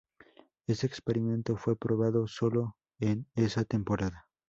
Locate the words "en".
2.99-3.27